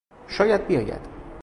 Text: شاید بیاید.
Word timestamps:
شاید 0.27 0.67
بیاید. 0.67 1.01